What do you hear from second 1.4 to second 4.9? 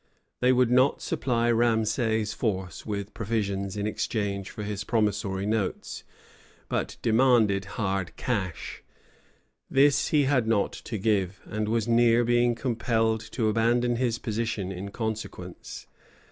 Ramesay's force with provisions in exchange for his